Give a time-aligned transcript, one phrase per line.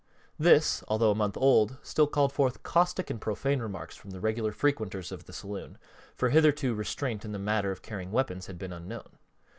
[0.39, 4.51] This, although a month old, still called forth caustic and profane remarks from the regular
[4.51, 5.77] frequenters of the saloon,
[6.15, 9.19] for hitherto restraint in the matter of carrying weapons had been unknown.